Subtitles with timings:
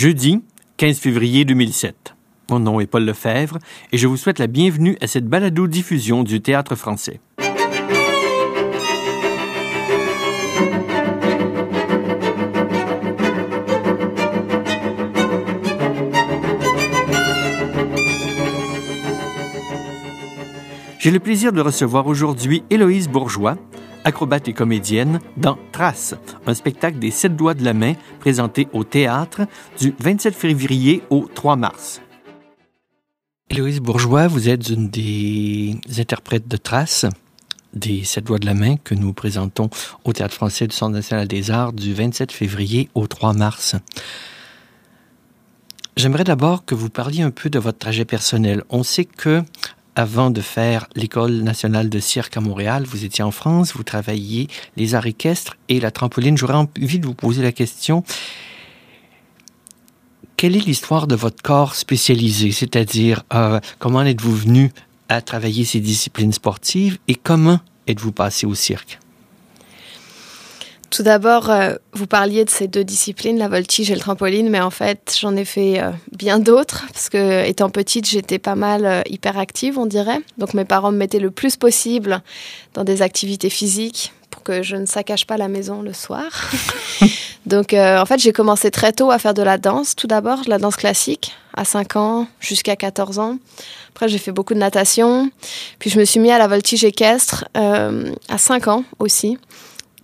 [0.00, 0.40] Jeudi,
[0.78, 2.14] 15 février 2007.
[2.48, 3.58] Mon nom est Paul Lefebvre
[3.92, 7.20] et je vous souhaite la bienvenue à cette balado-diffusion du théâtre français.
[20.98, 23.58] J'ai le plaisir de recevoir aujourd'hui Héloïse Bourgeois,
[24.04, 26.14] acrobate et comédienne, dans Trace,
[26.46, 29.42] un spectacle des sept doigts de la main présenté au théâtre
[29.78, 32.00] du 27 février au 3 mars.
[33.48, 37.06] Héloïse Bourgeois, vous êtes une des interprètes de Trace
[37.74, 39.70] des sept doigts de la main que nous présentons
[40.04, 43.76] au Théâtre français du Centre national des arts du 27 février au 3 mars.
[45.96, 48.64] J'aimerais d'abord que vous parliez un peu de votre trajet personnel.
[48.70, 49.42] On sait que
[49.96, 54.48] avant de faire l'École nationale de cirque à Montréal, vous étiez en France, vous travailliez
[54.76, 56.36] les arts équestres et la trampoline.
[56.36, 58.04] J'aurais envie de vous poser la question.
[60.36, 62.52] Quelle est l'histoire de votre corps spécialisé?
[62.52, 64.72] C'est-à-dire, euh, comment êtes-vous venu
[65.08, 68.98] à travailler ces disciplines sportives et comment êtes-vous passé au cirque?
[70.90, 74.60] Tout d'abord, euh, vous parliez de ces deux disciplines, la voltige et le trampoline, mais
[74.60, 78.84] en fait, j'en ai fait euh, bien d'autres parce que étant petite, j'étais pas mal
[78.84, 80.18] euh, hyperactive, on dirait.
[80.36, 82.22] Donc mes parents me mettaient le plus possible
[82.74, 86.50] dans des activités physiques pour que je ne saccage pas la maison le soir.
[87.46, 89.96] Donc en fait, j'ai commencé très tôt à faire de la danse.
[89.96, 93.38] Tout d'abord, la danse classique à 5 ans jusqu'à 14 ans.
[93.88, 95.30] Après, j'ai fait beaucoup de natation.
[95.78, 99.36] Puis je me suis mis à la voltige équestre à 5 ans aussi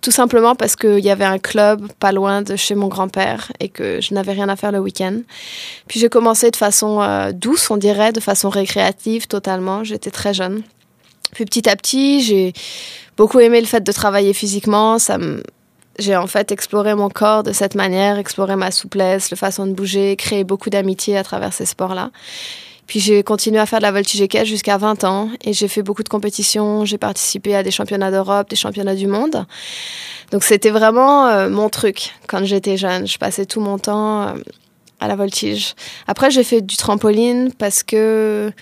[0.07, 3.69] tout simplement parce qu'il y avait un club pas loin de chez mon grand-père et
[3.69, 5.19] que je n'avais rien à faire le week-end.
[5.89, 9.83] Puis j'ai commencé de façon euh, douce, on dirait, de façon récréative totalement.
[9.83, 10.63] J'étais très jeune.
[11.33, 12.53] Puis petit à petit, j'ai
[13.17, 15.01] beaucoup aimé le fait de travailler physiquement.
[15.01, 15.19] Ça
[15.99, 19.73] J'ai en fait exploré mon corps de cette manière, exploré ma souplesse, la façon de
[19.73, 22.13] bouger, créé beaucoup d'amitié à travers ces sports-là.
[22.87, 25.83] Puis j'ai continué à faire de la voltige équestre jusqu'à 20 ans et j'ai fait
[25.83, 26.85] beaucoup de compétitions.
[26.85, 29.45] J'ai participé à des championnats d'Europe, des championnats du monde.
[30.31, 33.07] Donc c'était vraiment euh, mon truc quand j'étais jeune.
[33.07, 34.35] Je passais tout mon temps euh,
[35.01, 35.75] à la voltige.
[36.07, 38.53] Après j'ai fait du trampoline parce que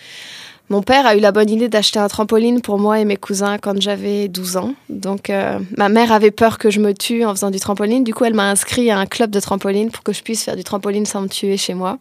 [0.70, 3.58] mon père a eu la bonne idée d'acheter un trampoline pour moi et mes cousins
[3.58, 4.74] quand j'avais 12 ans.
[4.88, 8.04] Donc euh, ma mère avait peur que je me tue en faisant du trampoline.
[8.04, 10.56] Du coup elle m'a inscrit à un club de trampoline pour que je puisse faire
[10.56, 11.98] du trampoline sans me tuer chez moi.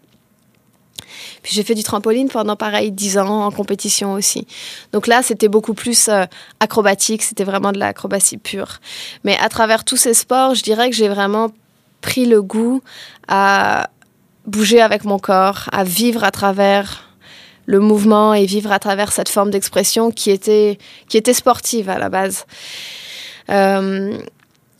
[1.41, 4.47] Puis j'ai fait du trampoline pendant pareil 10 ans en compétition aussi.
[4.91, 6.25] Donc là, c'était beaucoup plus euh,
[6.59, 8.79] acrobatique, c'était vraiment de l'acrobatie pure.
[9.23, 11.51] Mais à travers tous ces sports, je dirais que j'ai vraiment
[12.01, 12.81] pris le goût
[13.27, 13.89] à
[14.45, 17.09] bouger avec mon corps, à vivre à travers
[17.65, 21.97] le mouvement et vivre à travers cette forme d'expression qui était, qui était sportive à
[21.97, 22.45] la base.
[23.49, 24.17] Euh,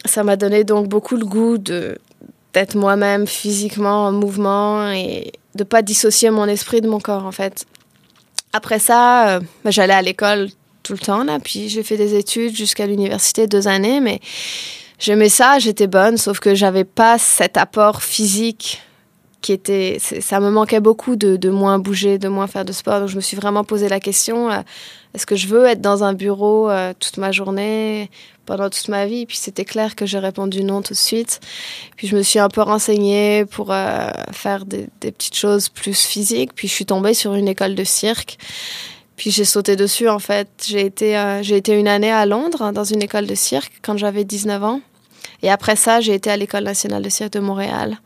[0.06, 5.82] ça m'a donné donc beaucoup le goût d'être moi-même physiquement en mouvement et, de pas
[5.82, 7.66] dissocier mon esprit de mon corps en fait.
[8.54, 10.50] Après ça, euh, bah, j'allais à l'école
[10.84, 14.20] tout le temps là, puis j'ai fait des études jusqu'à l'université deux années, mais
[15.00, 18.82] j'aimais ça, j'étais bonne, sauf que j'avais pas cet apport physique
[19.42, 23.02] qui était, ça me manquait beaucoup de, de, moins bouger, de moins faire de sport.
[23.02, 24.62] Donc je me suis vraiment posé la question euh,
[25.14, 28.10] est-ce que je veux être dans un bureau euh, toute ma journée
[28.46, 29.26] pendant toute ma vie?
[29.28, 31.40] Puis c'était clair que j'ai répondu non tout de suite.
[31.98, 36.54] Puis je me suis un peu renseignée pour euh, faire des, petites choses plus physiques.
[36.56, 38.40] Puis je suis tombée sur une école de cirque.
[39.16, 40.48] Puis j'ai sauté dessus en fait.
[40.66, 43.98] J'ai été, euh, j'ai été une année à Londres dans une école de cirque quand
[43.98, 44.82] j'avais 19 ans.
[45.44, 48.00] Et après ça, j'ai été à l'école nationale de cirque de Montréal.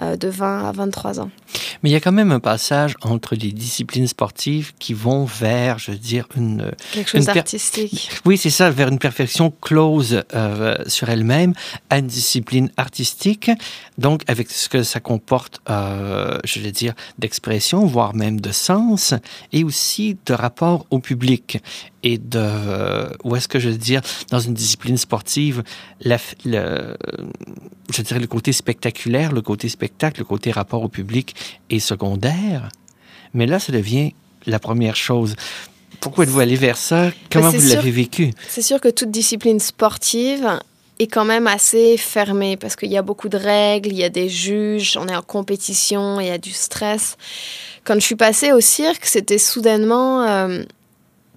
[0.00, 1.30] Euh, de 20 à 23 ans.
[1.82, 5.80] Mais il y a quand même un passage entre les disciplines sportives qui vont vers,
[5.80, 6.70] je veux dire, une...
[6.92, 8.08] Quelque chose d'artistique.
[8.24, 11.52] Oui, c'est ça, vers une perfection close euh, sur elle-même,
[11.90, 13.50] à une discipline artistique,
[13.96, 19.14] donc avec ce que ça comporte, euh, je veux dire, d'expression, voire même de sens,
[19.52, 21.60] et aussi de rapport au public
[22.02, 25.62] et de où est-ce que je veux dire dans une discipline sportive
[26.00, 26.96] la, le,
[27.92, 31.34] je dirais le côté spectaculaire le côté spectacle le côté rapport au public
[31.70, 32.68] est secondaire.
[33.34, 34.12] Mais là ça devient
[34.46, 35.34] la première chose.
[36.00, 37.10] Pourquoi êtes-vous allé vers ça?
[37.30, 38.30] Comment vous l'avez vécu?
[38.48, 40.60] C'est sûr que toute discipline sportive
[40.98, 44.08] est quand même assez fermée parce qu'il y a beaucoup de règles, il y a
[44.08, 47.16] des juges, on est en compétition, il y a du stress.
[47.84, 50.62] Quand je suis passée au cirque, c'était soudainement euh,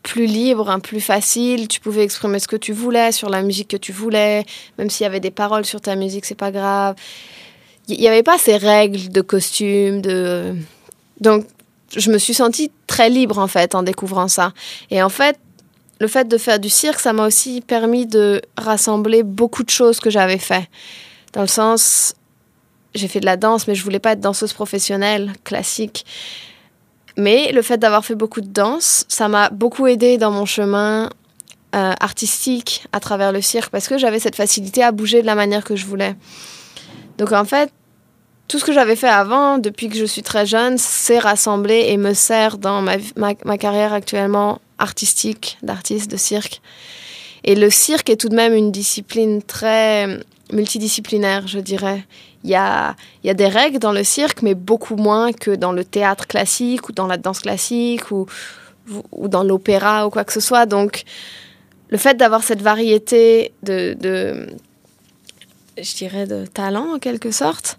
[0.03, 1.68] plus libre, hein, plus facile.
[1.68, 4.45] Tu pouvais exprimer ce que tu voulais sur la musique que tu voulais,
[4.77, 6.95] même s'il y avait des paroles sur ta musique, c'est pas grave.
[7.88, 10.56] Il n'y avait pas ces règles de costume, de
[11.19, 11.45] donc
[11.95, 14.53] je me suis sentie très libre en fait en découvrant ça.
[14.89, 15.38] Et en fait,
[16.00, 20.00] le fait de faire du cirque, ça m'a aussi permis de rassembler beaucoup de choses
[20.00, 20.68] que j'avais fait.
[21.33, 22.15] Dans le sens,
[22.95, 26.06] j'ai fait de la danse, mais je voulais pas être danseuse professionnelle classique.
[27.18, 31.10] Mais le fait d'avoir fait beaucoup de danse, ça m'a beaucoup aidé dans mon chemin
[31.75, 35.36] euh, artistique à travers le cirque parce que j'avais cette facilité à bouger de la
[35.36, 36.16] manière que je voulais.
[37.18, 37.72] Donc en fait,
[38.48, 41.96] tout ce que j'avais fait avant, depuis que je suis très jeune, s'est rassemblé et
[41.96, 46.62] me sert dans ma, ma, carrière actuellement artistique, d'artiste de cirque.
[47.46, 50.19] Et le cirque est tout de même une discipline très
[50.52, 52.04] multidisciplinaire, je dirais.
[52.43, 55.51] Il y a, il y a des règles dans le cirque, mais beaucoup moins que
[55.51, 58.25] dans le théâtre classique ou dans la danse classique ou,
[59.11, 60.65] ou dans l'opéra ou quoi que ce soit.
[60.65, 61.03] Donc,
[61.89, 64.47] le fait d'avoir cette variété de, de,
[65.77, 67.77] je dirais, de talent en quelque sorte,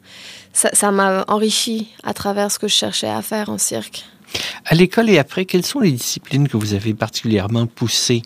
[0.52, 4.04] ça m'a enrichi à travers ce que je cherchais à faire en cirque.
[4.64, 8.22] À l'école et après, quelles sont les disciplines que vous avez particulièrement poussées?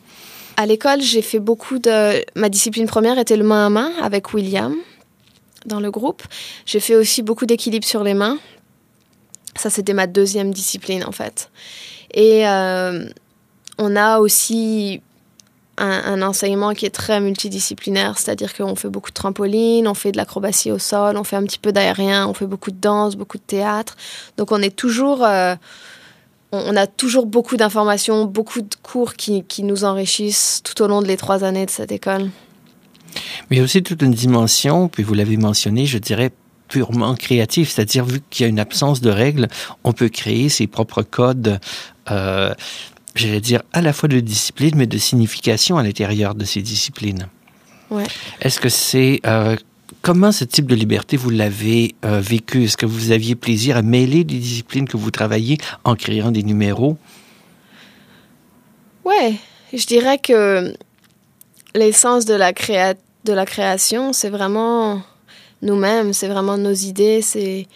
[0.56, 2.24] À l'école, j'ai fait beaucoup de...
[2.34, 4.74] Ma discipline première était le main à main avec William
[5.66, 6.22] dans le groupe.
[6.64, 8.38] J'ai fait aussi beaucoup d'équilibre sur les mains.
[9.56, 11.50] Ça, c'était ma deuxième discipline en fait.
[12.12, 13.06] Et euh,
[13.78, 15.00] on a aussi
[15.78, 20.16] un, enseignement qui est très multidisciplinaire, c'est-à-dire qu'on fait beaucoup de trampoline, on fait de
[20.16, 23.38] l'acrobatie au sol, on fait un petit peu d'aérien, on fait beaucoup de danse, beaucoup
[23.38, 23.96] de théâtre.
[24.36, 25.54] Donc on est toujours, euh,
[26.52, 31.06] on, a toujours beaucoup d'informations, beaucoup de cours qui, nous enrichissent tout au long de
[31.06, 32.30] les trois années de cette école.
[33.50, 36.30] Mais il y a aussi toute une dimension, puis vous l'avez mentionné, je dirais
[36.68, 39.48] purement créative, c'est-à-dire vu qu'il y a une absence de règles,
[39.84, 41.60] on peut créer ses propres codes.
[42.10, 42.54] Euh,
[43.14, 47.28] j'allais dire, à la fois de discipline, mais de signification à l'intérieur de ces disciplines.
[47.90, 48.04] Ouais.
[48.40, 49.20] Est-ce que c'est...
[49.26, 49.56] Euh,
[50.02, 52.64] comment ce type de liberté, vous l'avez euh, vécu?
[52.64, 56.42] Est-ce que vous aviez plaisir à mêler les disciplines que vous travaillez en créant des
[56.42, 56.98] numéros?
[59.04, 59.34] Ouais,
[59.72, 60.74] je dirais que
[61.74, 62.94] l'essence de la, créa
[63.26, 65.02] de la création, c'est vraiment
[65.60, 67.66] nous-mêmes, c'est vraiment nos idées, c'est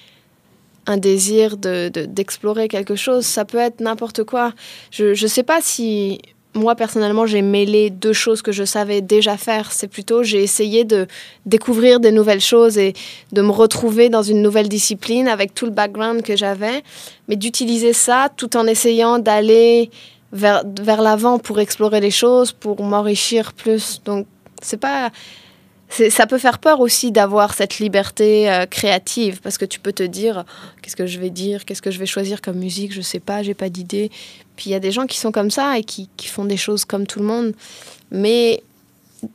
[0.87, 3.27] un désir d'explorer de, quelque chose.
[3.27, 4.53] Ça peut être n'importe quoi.
[4.91, 6.21] Je ne sais pas si
[6.53, 9.73] moi personnellement j'ai mêlé deux choses que je savais déjà faire.
[9.73, 11.07] C'est plutôt j'ai essayé de
[11.47, 12.95] découvrir des nouvelles choses et
[13.33, 16.83] de me retrouver dans une nouvelle discipline avec tout le background que j'avais,
[17.29, 19.91] mais d'utiliser ça tout en essayant d'aller
[20.33, 24.01] vers, vers l'avant pour explorer les choses, pour m'enrichir plus.
[24.05, 24.27] Donc
[24.63, 25.11] c'est pas
[25.91, 30.03] ça peut faire peur aussi d'avoir cette liberté euh, créative parce que tu peux te
[30.03, 30.45] dire
[30.83, 33.43] qu'est-ce que je vais dire, qu'est-ce que je vais choisir comme musique, je sais pas,
[33.43, 34.11] j'ai pas d'idée.
[34.57, 36.57] Puis il y a des gens qui sont comme ça et qui, qui font des
[36.57, 37.55] choses comme tout le monde,
[38.11, 38.63] mais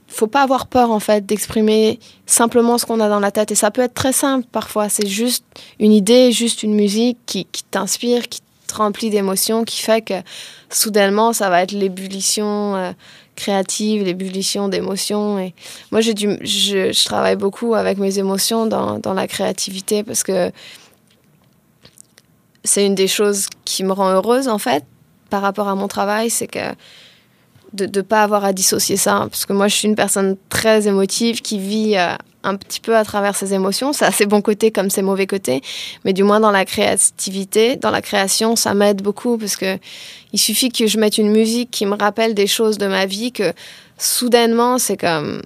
[0.08, 3.56] faut pas avoir peur en fait d'exprimer simplement ce qu'on a dans la tête et
[3.56, 4.90] ça peut être très simple parfois.
[4.90, 5.46] C'est juste
[5.80, 10.16] une idée, juste une musique qui, qui t'inspire, qui te remplit d'émotions, qui fait que
[10.70, 12.76] soudainement ça va être l'ébullition.
[12.76, 12.92] Euh,
[13.36, 15.40] créative, l'ébullition d'émotions.
[15.40, 15.54] Et
[15.92, 20.52] moi, j'ai je, travaille beaucoup avec mes émotions dans, dans la créativité parce que
[22.64, 24.84] c'est une des choses qui me rend heureuse, en fait,
[25.30, 26.74] par rapport à mon travail, c'est que
[27.74, 29.28] de ne pas avoir à dissocier ça.
[29.30, 32.16] Parce que moi, je suis une personne très émotive qui vit euh,
[32.46, 33.92] un petit peu à travers ses émotions.
[33.94, 35.62] Ça a ses bons côtés comme ses mauvais côtés.
[36.06, 39.78] Mais du moins, dans la créativité, dans la création, ça m'aide beaucoup parce que
[40.34, 43.32] il suffit que je mette une musique qui me rappelle des choses de ma vie
[43.32, 43.54] que
[43.98, 45.42] soudainement, c'est comme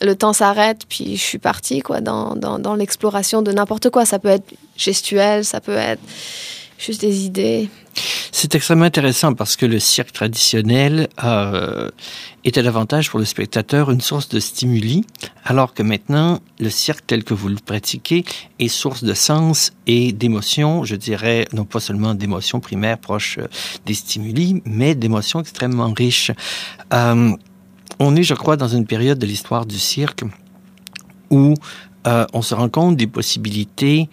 [0.00, 4.04] le temps s'arrête, puis je suis partie quoi, dans, dans, dans l'exploration de n'importe quoi.
[4.04, 6.00] Ça peut être gestuel, ça peut être
[6.78, 7.68] juste des idées.
[8.32, 11.90] C'est extrêmement intéressant parce que le cirque traditionnel euh,
[12.44, 15.04] était davantage pour le spectateur une source de stimuli,
[15.44, 18.24] alors que maintenant, le cirque tel que vous le pratiquez
[18.58, 23.48] est source de sens et d'émotions, je dirais, non pas seulement d'émotions primaires proches euh,
[23.86, 26.30] des stimuli, mais d'émotions extrêmement riches.
[26.92, 27.34] Euh,
[27.98, 30.22] on est, je crois, dans une période de l'histoire du cirque
[31.30, 31.54] où
[32.32, 34.08] on se rend compte des possibilités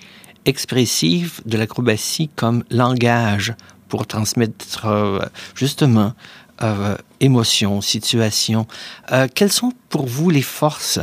[0.46, 3.56] expressive de l'acrobatie comme langage
[3.90, 5.20] pour transmettre euh,
[5.56, 6.14] justement
[6.62, 8.68] euh, émotions, situations.
[9.12, 11.00] Euh, quelles sont pour vous les forces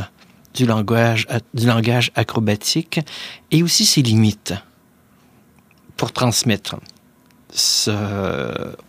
[0.53, 2.99] du langage, du langage acrobatique
[3.51, 4.53] et aussi ses limites
[5.97, 6.75] pour transmettre
[7.51, 7.91] ce,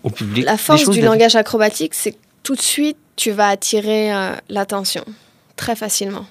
[0.03, 0.45] au public?
[0.45, 4.11] La force du langage acrobatique, c'est que tout de suite, tu vas attirer
[4.49, 5.05] l'attention
[5.57, 6.27] très facilement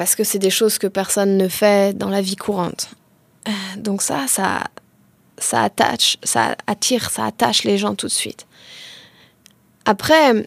[0.00, 2.88] parce que c'est des choses que personne ne fait dans la vie courante.
[3.46, 4.64] Euh, donc ça, ça,
[5.40, 8.46] ça attache, ça attire, ça attache les gens tout de suite.
[9.84, 10.46] Après,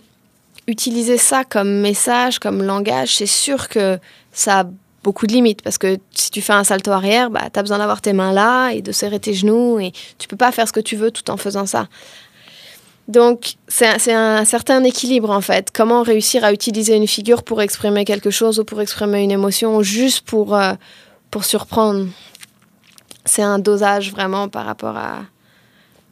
[0.68, 4.00] utiliser ça comme message, comme langage, c'est sûr que
[4.32, 4.66] ça a
[5.04, 7.78] beaucoup de limites parce que si tu fais un salto arrière, bah, tu as besoin
[7.78, 10.74] d'avoir tes mains là et de serrer tes genoux et tu peux pas faire ce
[10.74, 11.88] que tu veux tout en faisant ça.
[13.10, 15.72] Donc, c'est un, certain équilibre en fait.
[15.74, 19.84] Comment réussir à utiliser une figure pour exprimer quelque chose ou pour exprimer une émotion,
[19.84, 20.74] juste pour, euh,
[21.30, 22.08] pour surprendre.
[23.26, 25.22] C'est un dosage vraiment par rapport à,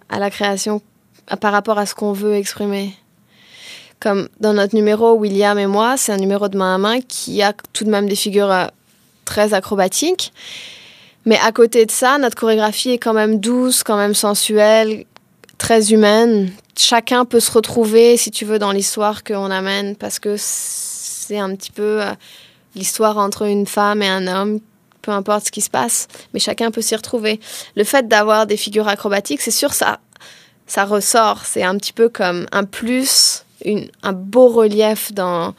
[0.09, 0.81] à la création,
[1.39, 2.93] par rapport à ce qu'on veut exprimer.
[3.99, 7.41] Comme dans notre numéro, William et moi, c'est un numéro de main à main qui
[7.43, 8.65] a tout de même des figures euh,
[9.25, 10.33] très acrobatiques.
[11.25, 15.05] Mais à côté de ça, notre chorégraphie est quand même douce, quand même sensuelle,
[15.59, 16.51] très humaine.
[16.75, 21.55] Chacun peut se retrouver, si tu veux, dans l'histoire qu'on amène, parce que c'est un
[21.55, 22.11] petit peu euh,
[22.75, 24.59] l'histoire entre une femme et un homme,
[25.01, 27.39] peu importe ce qui se passe, mais chacun peut s'y retrouver.
[27.75, 29.99] Le fait d'avoir des figures acrobatiques, c'est sûr, ça,
[30.67, 31.45] ça ressort.
[31.45, 33.45] C'est un petit peu comme un plus,
[34.03, 35.53] un beau relief dans,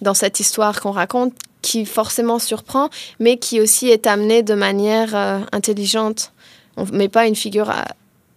[0.00, 2.88] dans cette histoire qu'on raconte qui forcément surprend,
[3.18, 6.32] mais qui aussi est amené de manière euh, intelligente.
[6.76, 7.82] On ne met pas une figure euh,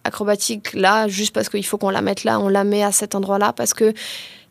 [0.04, 3.14] acrobatique là juste parce qu'il faut qu'on la mette là, on la met à cet
[3.14, 3.94] endroit-là parce que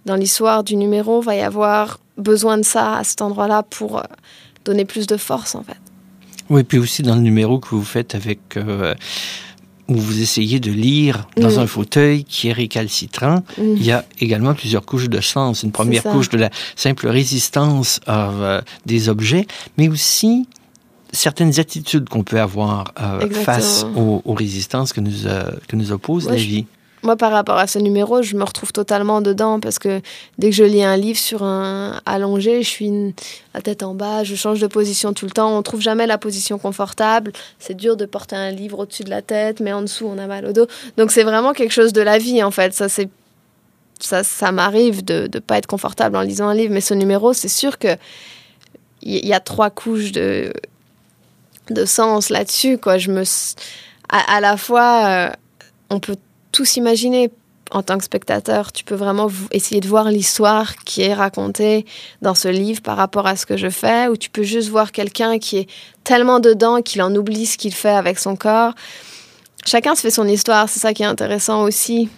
[0.05, 3.99] dans l'histoire du numéro, il va y avoir besoin de ça à cet endroit-là pour
[3.99, 4.03] euh,
[4.65, 5.77] donner plus de force en fait.
[6.51, 8.57] Oui, puis aussi dans le numéro que vous faites avec
[9.91, 11.59] où vous essayez de lire dans mm.
[11.59, 13.75] un fauteuil qui est récalcitrant, mm.
[13.75, 15.63] il y a également plusieurs couches de sens.
[15.63, 19.45] Une première couche de la simple résistance euh, des objets,
[19.77, 20.47] mais aussi
[21.11, 26.29] certaines attitudes qu'on peut avoir euh, face aux, résistances que nous, euh, que nous oppose
[26.29, 26.65] la vie
[27.03, 30.01] moi, par rapport à ce numéro, je me retrouve totalement dedans parce que
[30.37, 33.15] dès que je lis un livre sur un allongé, je suis
[33.53, 35.57] la tête en bas, je change de position tout le temps.
[35.57, 37.31] On trouve jamais la position confortable.
[37.59, 40.27] C'est dur de porter un livre au-dessus de la tête, mais en dessous, on a
[40.27, 40.67] mal au dos.
[40.97, 42.73] Donc, c'est vraiment quelque chose de la vie, en fait.
[42.73, 43.09] Ça, c'est
[43.99, 47.33] ça, ça m'arrive de ne pas être confortable en lisant un livre, mais ce numéro,
[47.33, 47.95] c'est sûr que
[49.03, 50.53] il y, a trois couches de,
[51.71, 52.77] de sens là-dessus.
[52.77, 52.99] Quoi.
[52.99, 53.23] Je me,
[54.09, 55.31] à, la fois, euh,
[55.89, 56.17] on peut
[56.51, 57.31] tout s'imaginer
[57.71, 58.71] en tant que spectateur.
[58.71, 61.85] Tu peux vraiment essayer de voir l'histoire qui est racontée
[62.21, 64.91] dans ce livre par rapport à ce que je fais, ou tu peux juste voir
[64.91, 65.69] quelqu'un qui est
[66.03, 68.73] tellement dedans qu'il en oublie ce qu'il fait avec son corps.
[69.65, 72.09] Chacun se fait son histoire, c'est ça qui est intéressant aussi.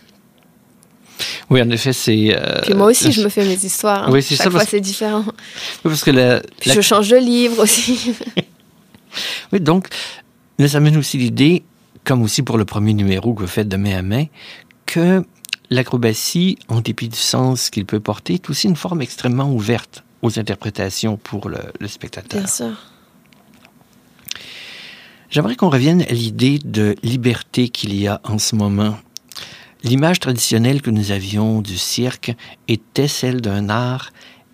[1.50, 2.36] Oui, en effet, c'est.
[2.36, 4.08] Euh, Puis moi aussi, je me fais mes histoires.
[4.08, 4.12] Hein.
[4.12, 5.24] Oui, c'est Chaque fois, c'est différent.
[5.28, 5.34] Oui,
[5.84, 8.13] parce que la, Je change de livre aussi.
[9.52, 9.88] oui, donc,
[10.66, 11.63] ça amène aussi l'idée
[12.03, 14.25] comme aussi pour le premier numéro que vous faites de main à main,
[14.86, 15.25] que
[15.69, 20.39] l'acrobatie, en dépit du sens qu'il peut porter, est aussi une forme extrêmement ouverte aux
[20.39, 22.39] interprétations pour le, spectateur.
[22.41, 22.77] Bien sûr.
[25.29, 28.98] J'aimerais qu'on revienne à l'idée de liberté qu'il y a en ce moment.
[29.83, 32.33] L'image traditionnelle que nous avions du cirque
[32.67, 34.12] était celle d'un art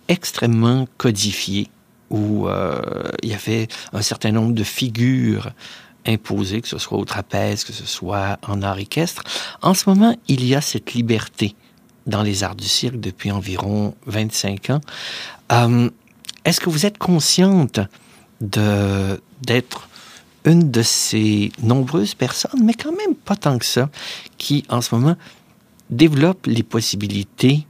[0.08, 1.68] extrêmement codifié,
[2.08, 2.80] où euh,
[3.22, 5.52] il y avait un certain nombre de figures
[6.06, 9.22] imposé, que ce soit au trapèze, que ce soit en art équestre.
[9.62, 11.54] En ce moment, il y a cette liberté
[12.06, 14.80] dans les arts du cirque depuis environ 25 ans.
[15.52, 15.90] Euh,
[16.44, 17.80] est-ce que vous êtes consciente
[18.40, 19.88] d'être
[20.46, 23.90] une de ces nombreuses personnes, mais quand même pas tant que ça,
[24.38, 25.16] qui en ce moment
[25.90, 27.66] développent les possibilités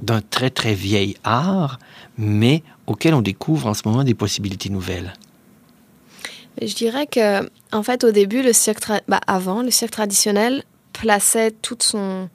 [0.00, 1.78] d'un très très vieil art,
[2.16, 5.12] mais auquel on découvre en ce moment des possibilités nouvelles?
[6.60, 11.50] Je dirais que, en fait, au début, le cirque, bah, avant, le cirque traditionnel plaçait
[11.50, 12.28] toute son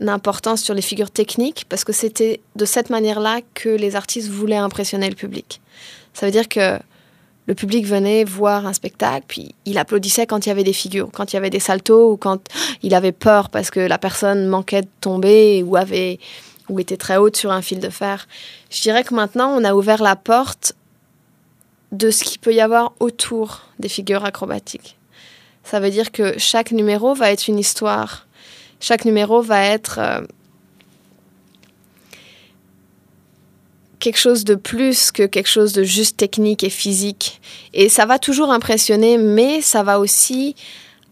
[0.00, 4.56] importance sur les figures techniques parce que c'était de cette manière-là que les artistes voulaient
[4.56, 5.60] impressionner le public.
[6.12, 6.78] Ça veut dire que
[7.46, 11.08] le public venait voir un spectacle, puis il applaudissait quand il y avait des figures,
[11.12, 12.48] quand il y avait des saltos ou quand
[12.82, 16.18] il avait peur parce que la personne manquait de tomber ou avait
[16.68, 18.26] ou était très haute sur un fil de fer.
[18.70, 20.74] Je dirais que maintenant, on a ouvert la porte
[21.92, 24.96] de ce qu'il peut y avoir autour des figures acrobatiques.
[25.64, 28.26] Ça veut dire que chaque numéro va être une histoire.
[28.80, 30.20] Chaque numéro va être euh,
[33.98, 37.40] quelque chose de plus que quelque chose de juste technique et physique.
[37.72, 40.54] Et ça va toujours impressionner, mais ça va aussi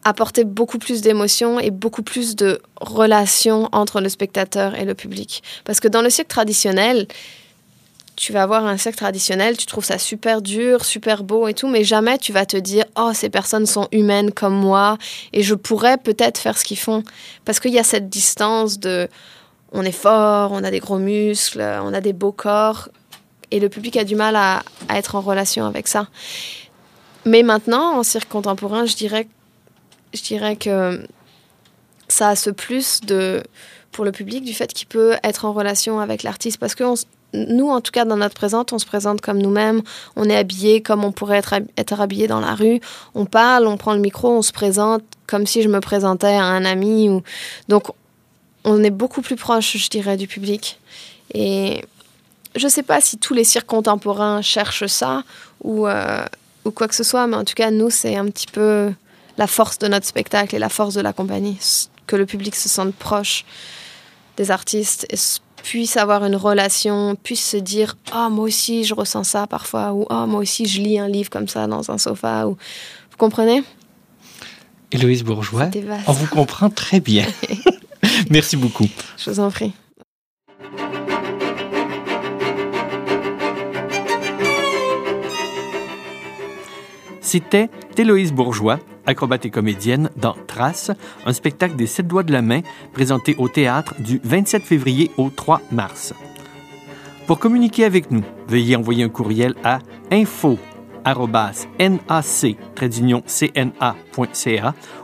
[0.05, 5.43] apporter beaucoup plus d'émotions et beaucoup plus de relations entre le spectateur et le public.
[5.65, 7.09] Parce que dans le cirque traditionnel,
[8.17, 11.69] tu vas avoir un cercle traditionnel, tu trouves ça super dur, super beau et tout,
[11.69, 14.99] mais jamais tu vas te dire oh ces personnes sont humaines comme moi
[15.33, 17.03] et je pourrais peut-être faire ce qu'ils font
[17.45, 19.09] parce qu'il y a cette distance de
[19.73, 22.89] on est fort, on a des gros muscles, on a des beaux corps
[23.51, 26.09] et le public a du mal à, être en relation avec ça.
[27.25, 29.27] Mais maintenant en cirque contemporain, je dirais
[30.13, 31.05] je dirais que
[32.07, 33.43] ça a ce plus de
[33.91, 36.85] pour le public du fait qu'il peut être en relation avec l'artiste parce que
[37.35, 39.83] nous, en tout cas, dans notre présente, on se présente comme nous-mêmes,
[40.17, 41.43] on est habillé comme on pourrait
[41.77, 42.81] être, habillé dans la rue,
[43.15, 46.45] on parle, on prend le micro, on se présente comme si je me présentais à
[46.45, 47.09] un ami.
[47.09, 47.23] Ou...
[47.69, 47.89] Donc,
[48.65, 50.79] on est beaucoup plus proche, je dirais, du public.
[51.33, 51.85] Et
[52.55, 55.25] je ne sais pas si tous les cirques contemporains cherchent ça
[55.63, 56.25] ou, euh,
[56.65, 58.93] ou quoi que ce soit, mais en tout cas, nous, c'est un petit peu
[59.37, 61.59] la force de notre spectacle et la force de la compagnie,
[62.07, 63.45] que le public se sente proche
[64.37, 65.17] des artistes et
[65.65, 70.07] puisse avoir une relation, puisse se dire ah moi aussi je ressens ça parfois ou
[70.11, 73.65] ah moi aussi je lis un livre comme ça dans un sofa ou vous comprenez?
[74.93, 75.71] Héloïse Bourgeois,
[76.07, 77.27] on vous comprend très bien.
[78.31, 78.87] Merci beaucoup.
[79.17, 79.73] Je vous en prie.
[87.23, 90.91] C'était Héloïse Bourgeois, acrobate et comédienne dans Trace,
[91.27, 92.61] un spectacle des sept doigts de la main
[92.93, 96.15] présenté au théâtre du 27 février au 3 mars.
[97.27, 99.79] Pour communiquer avec nous, veuillez envoyer un courriel à
[100.11, 100.59] info
[101.07, 102.35] nac-cna.ca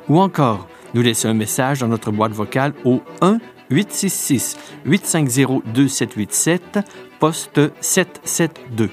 [0.08, 3.38] ou encore nous laisser un message dans notre boîte vocale au 1
[3.70, 6.78] 866 850 2787
[7.18, 8.88] poste 772.